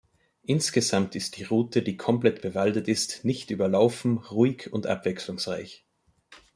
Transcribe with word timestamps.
Insgesamt 0.41 1.13
ist 1.15 1.37
die 1.37 1.43
Route, 1.43 1.83
die 1.83 1.95
komplett 1.95 2.41
bewaldet 2.41 2.87
ist, 2.87 3.23
nicht 3.23 3.51
überlaufen, 3.51 4.17
ruhig 4.17 4.73
und 4.73 4.87
abwechslungsreich. 4.87 5.85